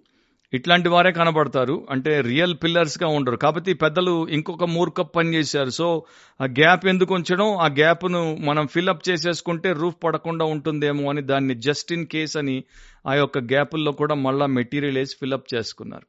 [0.54, 1.86] ఇట్లాంటి వారే కనబడతారు.
[1.90, 3.36] అంటే రియల్ పిల్లర్స్గా ఉండరు.
[3.36, 5.70] కాబట్టి పెద్దలు ఇంకొక మూర్ఖప్ పని చేశారు.
[5.70, 6.04] సో
[6.40, 7.56] ఆ గ్యాప్ ఎందుకు ఉంచడం?
[7.56, 12.64] ఆ గ్యాప్ను మనం ఫిల్అప్ చేసేసుకుంటే రూఫ్ పడకుండా ఉంటుందేమో అని దాన్ని జస్ట్ ఇన్ కేస్ అని
[13.08, 16.06] ఆ యొక్క గ్యాపుల్లో కూడా మళ్ళా మెటీరియల్ వేసి ఫిల్అప్ చేసుకున్నారు.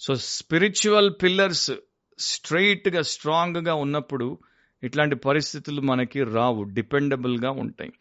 [0.00, 1.70] సో స్పిరిచువల్ పిల్లర్స్
[2.18, 4.38] స్ట్రైట్గా స్ట్రాంగ్గా ఉన్నప్పుడు
[4.82, 6.62] ఇట్లాంటి పరిస్థితులు మనకి రావు.
[6.62, 7.92] డిపెండబుల్గా ఉంటాయి.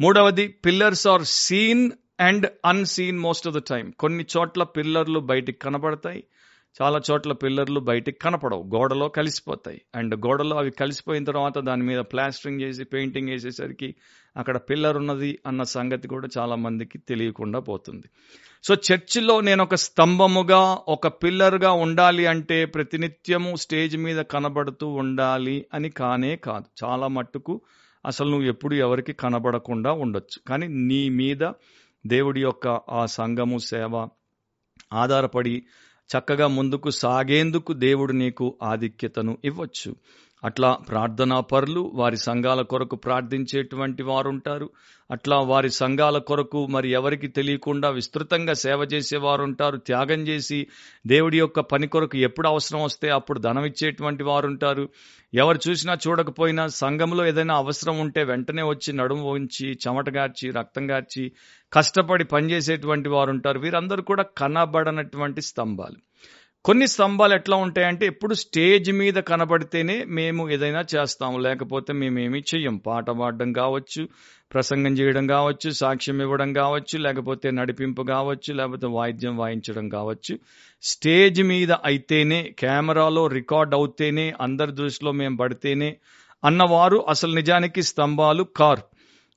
[0.00, 6.24] మూడవది pillars are seen and unseen most of the time కొన్ని చోట్ల పిల్లర్లు బయటికి కనపడతాయి
[6.82, 9.80] చాలా చోట్ల పిల్లర్లు బయటికి కనపడవు గోడలో కలిసిపోతాయి.
[9.94, 13.94] అండ్ గోడలో అవి కలిసిపోయిన తర్వాత దాని మీద ప్లాస్టరింగ్ చేసి పెయింటింగ్ వేసేసరికి
[14.36, 18.06] అక్కడ పిల్లర్ ఉన్నది అన్న సంగతి కూడా చాలా మందికి తెలియకుండా పోతుంది.
[18.64, 25.90] సో చర్చిలో నేను ఒక స్తంభముగా ఒక పిల్లర్గా ఉండాలి అంటే ప్రతినిత్యము స్టేజ్ మీద కనబడుతూ ఉండాలి అని
[25.90, 26.64] కానే కాదు.
[26.84, 27.60] చాలా మట్టుకు
[28.06, 30.40] అసలు నువ్వు ఎప్పుడు ఎవరికి కనబడకుండా ఉండొచ్చు.
[30.48, 31.44] కానీ నీ మీద
[32.08, 33.94] దేవుడి యొక్క ఆ సంఘము సేవ
[34.92, 35.54] ఆధారపడి
[36.10, 39.90] చక్కగా ముందుకు సాగేందుకు దేవుడు నీకు ఆధిక్యతను ఇవ్వచ్చు.
[40.44, 44.70] అట్లా ప్రార్థనా పరులు వారి సంఘాల కొరకు ప్రార్థించేటువంటి వారు ఉంటారు
[45.10, 50.66] అట్లా వారి సంఘాల కొరకు మరి ఎవరికి తెలియకుండా విస్తృతంగా సేవ చేసేవారు ఉంటారు త్యాగం చేసి
[51.06, 54.88] దేవుడి యొక్క పని కొరకు ఎప్పుడు అవసరం వస్తే అప్పుడు ధనం ఇచ్చేటువంటి వారు ఉంటారు
[55.34, 61.32] ఎవరు చూసినా చూడకపోయినా సంఘంలో ఏదైనా అవసరం ఉంటే వెంటనే వచ్చి నడుము ఉంచి చెమటగార్చి రక్తం గార్చి
[61.72, 65.98] కష్టపడి పనిచేసేటువంటి వారు ఉంటారు వీరందరూ కూడా కనబడనటువంటి స్తంభాలు.
[66.64, 71.38] కొన్ని స్తంభాలు ఎట్లా ఉంటాయంటే ఎప్పుడు స్టేజ్ మీద కనబడితేనే మేము ఏదైనా చేస్తాము.
[71.38, 72.76] లేకపోతే మేమేమి చెయ్యం.
[72.76, 74.08] పాట పాడడం కావచ్చు
[74.52, 80.38] ప్రసంగం చేయడం కావచ్చు సాక్ష్యం ఇవ్వడం కావచ్చు లేకపోతే నడిపింపు కావచ్చు లేకపోతే వాయిద్యం వాయించడం కావచ్చు.
[80.82, 85.96] స్టేజ్ మీద అయితేనే కెమెరాలో రికార్డ్ అవుతేనే అందరి దృష్టిలో మేము పడితేనే
[86.44, 88.82] అన్నవారు అసలు నిజానికి స్తంభాలు కారు.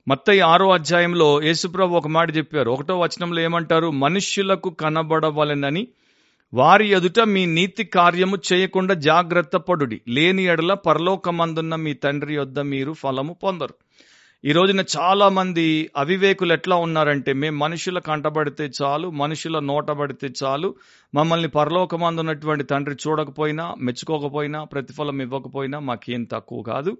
[0.08, 2.70] మత్తయ్య ఆరో అధ్యాయంలో యేసుప్రభు ఒక మాట చెప్పారు.
[2.70, 3.90] ఒకటో వచనంలో ఏమంటారు?
[3.90, 5.88] మనుష్యులకు కనబడవలెనని
[6.54, 10.00] వారి ఎదుట మీ నీతి కార్యము చేయకుండా జాగ్రత్త పడుడి.
[10.08, 13.74] లేని ఎడల పరలోకమందున్న మీ తండ్రి యొద్ద మీరు ఫలము పొందరు.
[14.44, 20.74] ఈ రోజున చాలా మంది అవివేకులు ఎట్లా ఉన్నారంటే మేము మనుషుల కంటబడితే చాలు మనుషుల నోటబడితే చాలు
[21.14, 26.98] మమ్మల్ని పరలోకమందున్నటువంటి తండ్రి చూడకపోయినా మెచ్చుకోకపోయినా ప్రతిఫలం ఇవ్వకపోయినా మాకేం తక్కువ కాదు.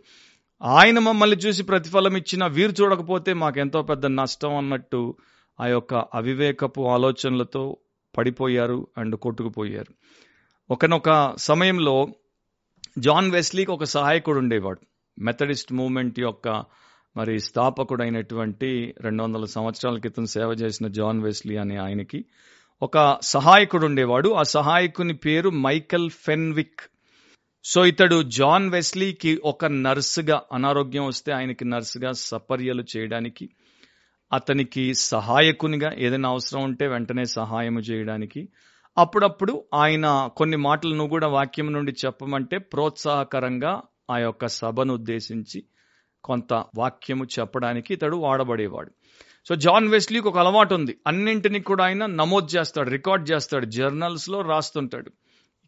[0.62, 5.16] ఆయన మమ్మల్ని చూసి ప్రతిఫలం ఇచ్చినా వీరు చూడకపోతే మాకెంతో పెద్ద నష్టం అన్నట్టు
[5.60, 7.76] ఆ యొక్క అవివేకపు ఆలోచనలతో
[8.18, 9.94] పడిపోయారు అండ్ కొట్టుకుపోయారు.
[10.70, 12.08] ఒకనొక సమయంలో
[12.98, 14.80] జాన్ వెస్లీకి ఒక సహాయకుడు ఉండేవాడు.
[15.18, 16.64] మెథడిస్ట్ మూమెంట్ యొక్క
[17.16, 22.24] మరి స్థాపకుడైనటువంటి రెండు వందల సంవత్సరాల క్రితం సేవ చేసిన జాన్ వెస్లీ అనే ఆయనకి
[22.82, 24.28] ఒక సహాయకుడు ఉండేవాడు.
[24.28, 26.80] ఆ సహాయకుని పేరు మైకల్ ఫెన్విక్.
[27.64, 33.50] సో ఇతడు జాన్ వెస్లీకి ఒక నర్సుగా అనారోగ్యం వస్తే ఆయనకి నర్సుగా సపర్యలు చేయడానికి
[34.32, 38.48] అతనికి సహాయకునిగా ఏదైనా అవసరం ఉంటే వెంటనే సహాయము చేయడానికి.
[38.98, 45.64] అప్పుడప్పుడు ఆయన కొన్ని మాటలు నువ్వు కూడా వాక్యం నుండి చెప్పమంటే ప్రోత్సాహకరంగా ఆ యొక్క సభను ఉద్దేశించి
[46.24, 48.90] కొంత వాక్యము చెప్పడానికి ఇతడు వాడబడేవాడు.
[49.48, 50.98] సో జాన్ వెస్లీకి ఒక అలవాటు ఉంది.
[51.06, 55.12] అన్నింటినీ కూడా ఆయన నమోదు చేస్తాడు రికార్డ్ చేస్తాడు జర్నల్స్లో రాస్తుంటాడు.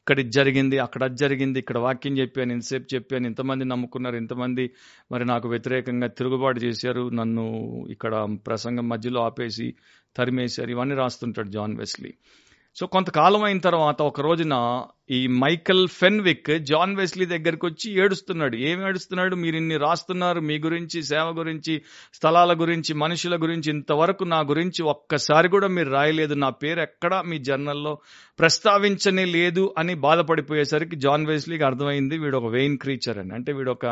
[0.06, 4.64] ఇక్కడ ఇది జరిగింది అక్కడ అది జరిగింది ఇక్కడ వాక్యం చెప్పాను ఇంతసేపు చెప్పాను ఇంతమంది నమ్ముకున్నారు ఇంతమంది
[5.12, 7.44] మరి నాకు వ్యతిరేకంగా తిరుగుబాటు చేశారు నన్ను
[7.90, 8.14] ఇక్కడ
[8.46, 9.68] ప్రసంగం మధ్యలో ఆపేసి
[10.16, 12.10] తరిమేశారు ఇవన్నీ రాస్తుంటాడు జాన్ వెస్లీ.
[12.76, 18.56] సో కొంతకాలం అయిన తర్వాత ఒక రోజున ఈ మైకల్ ఫెన్విక్ జాన్ వెస్లీ దగ్గరికి వచ్చి ఏడుస్తున్నాడు.
[18.56, 19.34] ఏమి ఏడుస్తున్నాడు?
[19.34, 21.82] మీరు ఇన్ని రాస్తున్నారు మీ గురించి సేవ గురించి
[22.14, 26.34] స్థలాల గురించి మనుషుల గురించి ఇంతవరకు నా గురించి ఒక్కసారి కూడా మీరు రాయలేదు.
[26.34, 27.98] నా పేరు ఎక్కడా మీ జర్నల్లో
[28.38, 33.34] ప్రస్తావించనే లేదు అని బాధపడిపోయేసరికి జాన్ వెస్లీకి అర్థమైంది వీడు ఒక వెయిన్ క్రీచర్ అని.
[33.34, 33.86] అంటే వీడు ఒక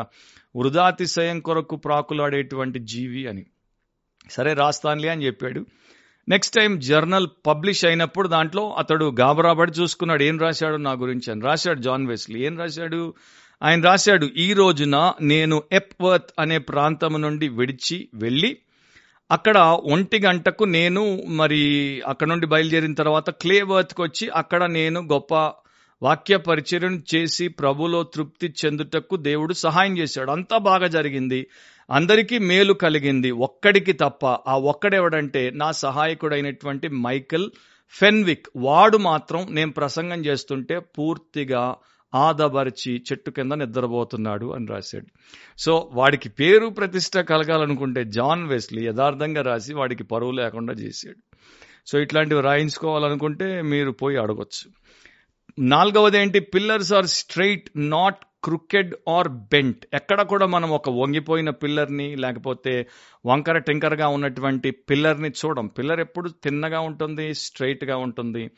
[0.55, 3.45] వృధాతిశయం కొరకు ప్రాకులాడేటువంటి జీవి అని.
[4.29, 5.65] సరే రాస్తానులే అని చెప్పాడు.
[6.29, 10.23] నెక్స్ట్ టైం జర్నల్ పబ్లిష్ అయినప్పుడు దాంట్లో అతడు గాబరాబడి చూసుకున్నాడు.
[10.23, 11.41] ఏం రాశాడు నా గురించి అని.
[11.41, 12.45] రాశాడు జాన్ వెస్లీ.
[12.45, 13.13] ఏం రాశాడు?
[13.63, 18.57] ఆయన రాశాడు ఈ రోజున నేను ఎప్వర్త్ అనే ప్రాంతం నుండి విడిచి వెళ్ళి
[19.31, 25.53] అక్కడ ఒంటి గంటకు నేను మరి అక్కడ నుండి బయలుదేరిన తర్వాత క్లేవర్త్కి వచ్చి అక్కడ నేను గొప్ప
[26.03, 30.31] వాక్య పరిచయం చేసి ప్రభులో తృప్తి చెందుటకు దేవుడు సహాయం చేశాడు.
[30.31, 31.47] అంతా బాగా జరిగింది.
[31.91, 33.31] అందరికీ మేలు కలిగింది.
[33.31, 37.49] ఒక్కడికి తప్ప ఆ ఒక్కడెవడంటే నా సహాయకుడైనటువంటి మైకల్
[37.89, 38.47] ఫెన్విక్.
[38.55, 41.75] వాడు మాత్రం నేను ప్రసంగం చేస్తుంటే పూర్తిగా
[42.15, 45.05] ఆదబరిచి చెట్టు కింద నిద్రపోతున్నాడు అని రాశాడు.
[45.57, 51.37] సో వాడికి పేరు ప్రతిష్ట కలగాలనుకుంటే జాన్ వెస్లీ యథార్థంగా రాసి వాడికి పరువు లేకుండా చేశాడు.
[51.87, 54.82] సో ఇట్లాంటివి రాయించుకోవాలనుకుంటే మీరు పోయి అడగొచ్చు.
[55.59, 62.15] నాలుగవది ఏంటి pillars are straight not crooked or bent ఎక్కడ కూడా మనం ఒక వంగిపోయిన పిల్లర్ని
[62.15, 62.87] లేకపోతే
[63.25, 65.67] వంకర టింకరగా ఉన్నటువంటి పిల్లర్ని చూడం.
[65.67, 68.49] పిల్లర్ ఎప్పుడు తిన్నగా ఉంటుంది స్ట్రైట్గా ఉంటుంది.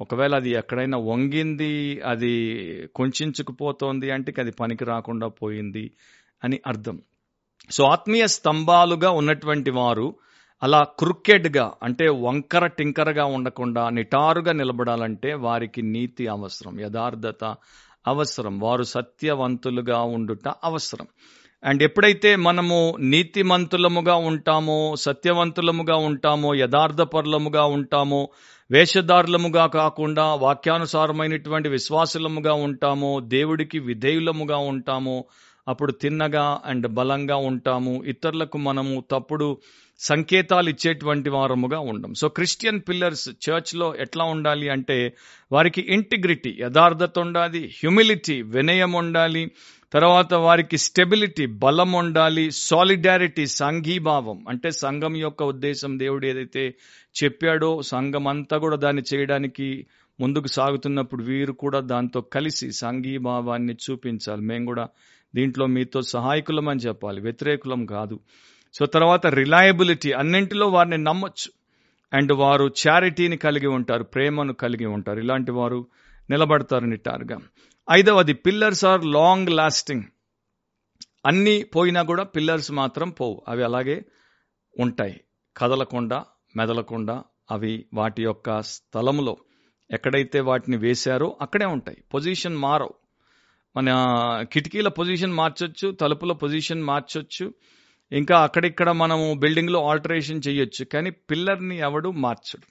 [0.00, 2.34] ఒకవేళ అది ఎక్కడైనా వంగింది అది
[2.86, 5.90] కొంచుకుపోతోంది అంటే అది పనికి రాకుండా పోయింది
[6.44, 7.02] అని అర్థం.
[7.70, 10.14] సో ఆత్మీయ స్తంభాలుగా ఉన్నటువంటి వారు
[10.62, 17.44] అలా క్రుక్కెడ్గా అంటే వంకర టింకరగా ఉండకుండా నిటారుగా నిలబడాలంటే వారికి నీతి అవసరం యథార్థత
[18.06, 21.06] అవసరం వారు సత్యవంతులుగా ఉండుట అవసరం.
[21.64, 28.28] అండ్ ఎప్పుడైతే మనము నీతిమంతులముగా ఉంటామో సత్యవంతులముగా ఉంటామో యథార్థపరులముగా ఉంటామో
[28.70, 35.24] వేషధారులముగా కాకుండా వాక్యానుసారమైనటువంటి విశ్వాసులముగా ఉంటామో దేవుడికి విధేయులముగా ఉంటామో
[35.68, 38.04] అప్పుడు తిన్నగా అండ్ బలంగా ఉంటాము.
[38.04, 39.58] ఇతరులకు మనము తప్పుడు
[40.00, 42.14] సంకేతాలు ఇచ్చేటువంటి వారముగా ఉండం.
[42.14, 45.16] సో క్రిస్టియన్ పిల్లర్స్ చర్చ్లో ఎట్లా ఉండాలి అంటే
[45.52, 49.50] వారికి ఇంటిగ్రిటీ యథార్థత ఉండాలి హ్యూమిలిటీ వినయం ఉండాలి
[49.92, 54.44] తర్వాత వారికి స్టెబిలిటీ బలం ఉండాలి సాలిడారిటీ సంఘీభావం.
[54.48, 56.74] అంటే సంఘం యొక్క ఉద్దేశం దేవుడు ఏదైతే
[57.24, 59.86] చెప్పాడో సంఘం అంతా కూడా దాన్ని చేయడానికి
[60.20, 64.42] ముందుకు సాగుతున్నప్పుడు వీరు కూడా దాంతో కలిసి సంఘీభావాన్ని చూపించాలి.
[64.42, 64.88] మేము కూడా
[65.34, 67.20] దీంట్లో మీతో సహాయకులం అని చెప్పాలి.
[67.20, 68.20] వ్యతిరేకులం కాదు.
[68.72, 71.52] సో తర్వాత రిలయబిలిటీ అన్నింటిలో వారిని నమ్మొచ్చు.
[72.16, 75.18] అండ్ వారు చారిటీని కలిగి ఉంటారు ప్రేమను కలిగి ఉంటారు.
[75.18, 75.86] ఇలాంటి వారు
[76.30, 77.38] నిలబడతారు నిట్టారుగా
[77.90, 80.02] ఐదవది పిల్లర్స్ ఆర్ లాంగ్ లాస్టింగ్
[81.26, 83.42] అన్నీ పోయినా కూడా పిల్లర్స్ మాత్రం పోవు.
[83.48, 84.04] అవి అలాగే
[84.80, 85.20] ఉంటాయి.
[85.56, 86.24] కదలకుండా
[86.56, 89.36] మెదలకుండా అవి వాటి యొక్క స్థలంలో
[89.90, 91.98] ఎక్కడైతే వాటిని వేశారో అక్కడే ఉంటాయి.
[92.14, 92.94] పొజిషన్ మారవు.
[93.76, 93.88] మన
[94.52, 97.54] కిటికీల పొజిషన్ మార్చొచ్చు తలుపుల పొజిషన్ మార్చొచ్చు.
[98.12, 102.66] ఇంకా అక్కడిక్కడ మనము బిల్డింగ్లో ఆల్టరేషన్ చేయొచ్చు కానీ పిల్లర్ని ఎవడు మార్చడు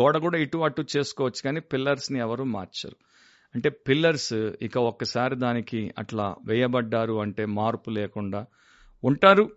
[0.00, 2.96] గోడ కూడా ఇటు అటు చేసుకోవచ్చు కానీ పిల్లర్స్ని ఎవరు మార్చరు.
[3.54, 8.46] అంటే పిల్లర్స్ ఇక ఒక్కసారి దానికి అట్లా వేయబడ్డారు అంటే మార్పు లేకుండా
[9.04, 9.50] ఉంటారు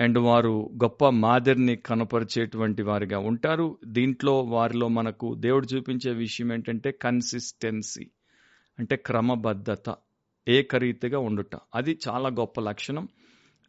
[0.00, 3.78] అండ్ వారు గొప్ప మాదిరిని కనపరిచేటువంటి వారిగా ఉంటారు.
[3.86, 8.10] దీంట్లో వారిలో మనకు దేవుడు చూపించే విషయం ఏంటంటే కన్సిస్టెన్సీ
[8.78, 9.96] అంటే క్రమబద్ధత
[10.48, 11.56] ఏకరీతిగా ఉండుట.
[11.74, 13.08] అది చాలా గొప్ప లక్షణం.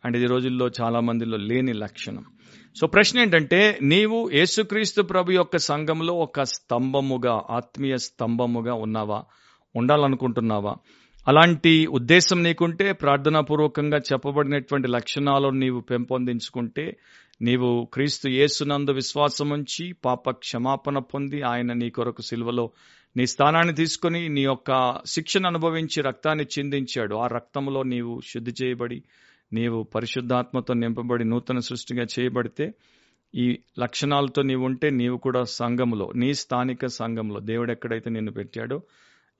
[0.05, 2.25] అండ్ ఇది రోజుల్లో చాలా మందిలో లేని లక్షణం.
[2.79, 9.23] సో ప్రశ్న ఏంటంటే నీవు యేసుక్రీస్తు ప్రభు యొక్క సంఘంలో ఒక స్తంభముగా ఆత్మీయ స్తంభముగా ఉన్నావా?
[9.75, 10.75] ఉండాలనుకుంటున్నావా?
[11.27, 16.97] అలాంటి ఉద్దేశం నీకుంటే ప్రార్థనాపూర్వకంగా చెప్పబడినటువంటి లక్షణాలను నీవు పెంపొందించుకుంటే
[17.41, 22.71] నీవు క్రీస్తు యేసునందు విశ్వాసం ఉంచి పాప క్షమాపణ పొంది ఆయన నీ కొరకు సిల్వలో
[23.17, 27.15] నీ స్థానాన్ని తీసుకుని నీ యొక్క శిక్షను అనుభవించి రక్తాన్ని చిందించాడు.
[27.15, 29.03] ఆ రక్తంలో నీవు శుద్ధి చేయబడి
[29.53, 32.73] నీవు పరిశుద్ధాత్మతో నింపబడి నూతన సృష్టిగా చేయబడితే
[33.35, 38.81] ఈ లక్షణాలతో నీవు ఉంటే నీవు కూడా సంఘంలో నీ స్థానిక సంఘంలో దేవుడు ఎక్కడైతే నిన్ను పెట్టాడో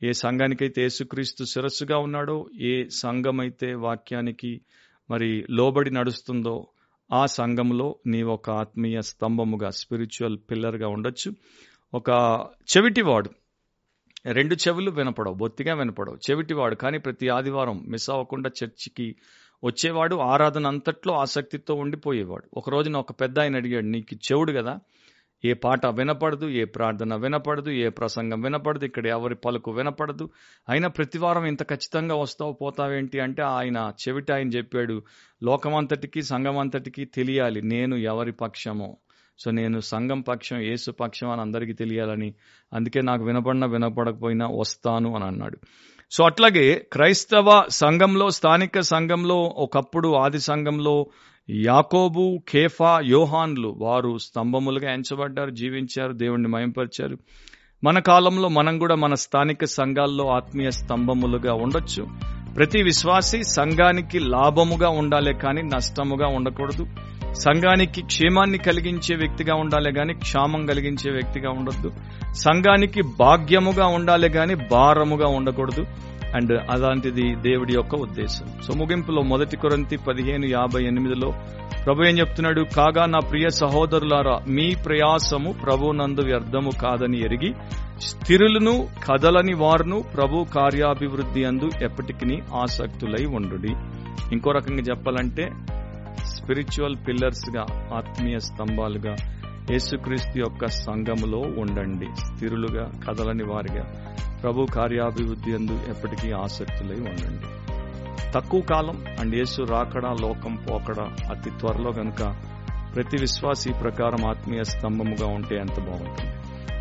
[0.03, 4.61] ఏ సంఘానికైతే యేసుక్రీస్తు శిరస్సుగా ఉన్నాడో ఏ సంఘమైతే వాక్యానికి
[5.11, 6.67] మరి లోబడి నడుస్తుందో
[7.13, 11.31] ఆ సంఘంలో నీ ఒక ఆత్మీయ స్తంభముగా స్పిరిచువల్ పిల్లర్గా ఉండొచ్చు.
[11.93, 12.09] ఒక
[12.77, 13.29] చెవిటివాడు.
[14.25, 16.15] రెండు చెవులు వినపడవు బొత్తిగా వినపడవు.
[16.15, 19.15] చెవిటివాడు కానీ ప్రతి ఆదివారం మిస్ అవ్వకుండా చర్చికి
[19.63, 22.43] వచ్చేవాడు ఆరాధన అంతట్లో ఆసక్తితో ఉండిపోయేవాడు.
[22.53, 24.79] ఒక రోజున ఒక పెద్ద ఆయన అడిగాడు నీకు చెవుడు కదా?
[25.45, 30.29] ఏ పాట వినపడదు ఏ ప్రార్థన వినపడదు ఏ ప్రసంగం వినపడదు ఇక్కడ ఎవరి పలుకు వినపడదు.
[30.69, 35.03] అయినా ప్రతి వారం ఇంత ఖచ్చితంగా వస్తావు పోతావేంటి అంటే ఆయన చెవిట ఆయన చెప్పాడు
[35.43, 38.97] లోకమంతటికి సంఘమంతటికి తెలియాలి నేను ఎవరి పక్షమో.
[39.39, 42.33] సో నేను సంఘం పక్షం ఏసు పక్షం అని అందరికీ తెలియాలని.
[42.73, 45.57] అందుకే నాకు వినపడినా వినపడకపోయినా వస్తాను అని అన్నాడు.
[46.11, 51.07] సో అట్లాగే క్రైస్తవ సంఘంలో స్థానిక సంఘంలో ఒకప్పుడు ఆది సంఘంలో
[51.49, 57.17] యాకోబు కేఫా యోహాన్లు వారు స్తంభములుగా ఎంచబడ్డారు జీవించారు దేవుణ్ణి మయంపరిచారు.
[57.83, 62.07] మన కాలంలో మనం కూడా మన స్థానిక సంఘాల్లో ఆత్మీయ స్తంభములుగా ఉండొచ్చు.
[62.55, 66.87] ప్రతి విశ్వాసి సంఘానికి లాభముగా ఉండాలి కానీ నష్టముగా ఉండకూడదు.
[67.33, 71.91] సంఘానికి క్షేమాన్ని కలిగించే వ్యక్తిగా ఉండాలి గాని క్షామం కలిగించే వ్యక్తిగా ఉండొద్దు.
[72.33, 75.85] సంఘానికి భాగ్యముగా ఉండాలి గాని భారముగా ఉండకూడదు.
[76.35, 78.45] అండ్ అలాంటిది దేవుడి యొక్క ఉద్దేశం.
[78.67, 81.33] సో ముగింపులో మొదటి కొరంతి పదిహేను యాభై ఎనిమిదిలో
[81.85, 82.61] ప్రభు ఏం చెప్తున్నాడు?
[82.61, 87.53] కాగా నా ప్రియ సహోదరులారా మీ ప్రయాసము ప్రభు నందు వ్యర్థము కాదని ఎరిగి
[88.01, 93.55] స్థిరులను కదలని వారును ప్రభు కార్యాభివృద్ధి అందు ఎప్పటికీ ఆసక్తులై ఉండు
[94.33, 95.51] ఇంకో రకంగా చెప్పాలంటే
[96.43, 97.65] స్పిరిచువల్ పిల్లర్స్గా
[97.97, 99.15] ఆత్మీయ స్తంభాలుగా
[99.71, 102.05] యేసుక్రీస్తు యొక్క సంఘములో ఉండండి.
[102.05, 107.45] స్థిరులుగా కదలని వారిగా ప్రభు కార్యాభివృద్ధి అందు ఎప్పటికీ ఆసక్తులై ఉండండి.
[108.31, 112.35] తక్కువ కాలం అండ్ యేసు రాకడా లోకం పోకడా అతి త్వరలో గనుక
[112.95, 116.31] ప్రతి విశ్వాసి ప్రకారం ఆత్మీయ స్తంభముగా ఉంటే ఎంత బాగుంటుంది.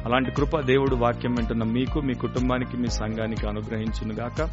[0.07, 4.49] అలాంటి కృప దేవుడు వాక్యం వింటున్న మీకు మీ కుటుంబానికి మీ సంఘానికి అనుగ్రహించునుగాక.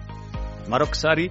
[0.69, 1.29] మరొకసారి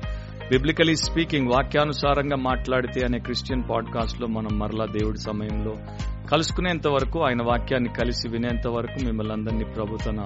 [0.50, 5.74] బిబ్లికలీ స్పీకింగ్ వాక్యానుసారంగా మాట్లాడితే అనే క్రిస్టియన్ పాడ్కాస్ట్లో మనం మరలా దేవుడి సమయంలో
[6.32, 10.20] కలుసుకునేంత వరకు ఆయన వాక్యాన్ని కలిసి వినేంత వరకు మిమ్మల్ని అందరినీ ప్రభు తన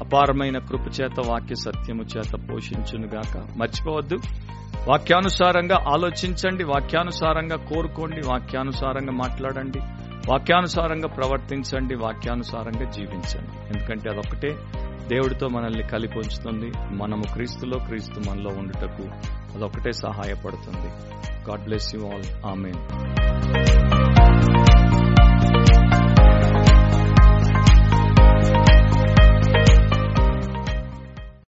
[0.00, 3.46] అపారమైన కృపచేత వాక్య సత్యము చేత పోషించునుగాక.
[3.56, 4.18] మర్చిపోవద్దు.
[4.88, 9.78] వాక్యానుసారంగా ఆలోచించండి వాక్యానుసారంగా కోరుకోండి వాక్యానుసారంగా మాట్లాడండి
[10.28, 13.76] వాక్యానుసారంగా ప్రవర్తించండి వాక్యానుసారంగా జీవించండి.
[13.76, 14.56] ఎందుకంటే అదొకటే
[15.08, 16.72] దేవుడితో మనల్ని కలిపి ఉంచుతుంది.
[16.90, 19.02] మనము క్రీస్తులో క్రీస్తు మనలో ఉండుటకు
[19.56, 21.16] అదొక్కటే సహాయపడుతుంది.
[21.50, 22.46] God bless you all.
[22.46, 22.74] Amen.